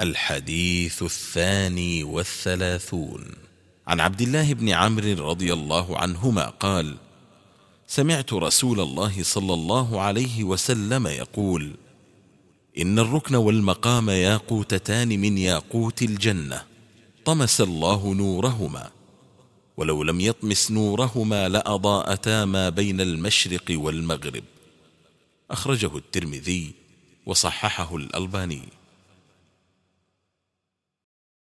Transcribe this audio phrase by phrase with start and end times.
[0.00, 3.24] الحديث الثاني والثلاثون.
[3.86, 6.96] عن عبد الله بن عمرو رضي الله عنهما قال
[7.86, 11.74] سمعت رسول الله صلى الله عليه وسلم يقول
[12.78, 16.62] إن الركن والمقام ياقوتتان من ياقوت الجنة
[17.24, 18.90] طمس الله نورهما
[19.76, 24.44] ولو لم يطمس نورهما لأضاءتا ما بين المشرق والمغرب.
[25.50, 26.72] أخرجه الترمذي
[27.26, 28.62] وصححه الألباني.